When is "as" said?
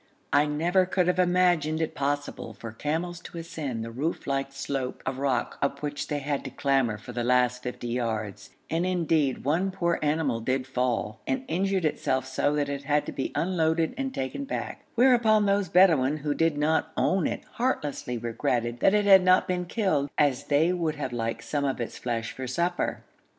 20.17-20.45